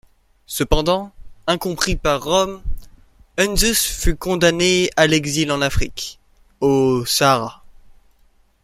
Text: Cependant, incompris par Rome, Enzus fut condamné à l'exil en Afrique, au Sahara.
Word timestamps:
Cependant, 0.47 1.11
incompris 1.45 1.95
par 1.95 2.23
Rome, 2.23 2.63
Enzus 3.37 3.85
fut 3.85 4.15
condamné 4.15 4.89
à 4.97 5.05
l'exil 5.05 5.51
en 5.51 5.61
Afrique, 5.61 6.17
au 6.59 7.05
Sahara. 7.05 7.63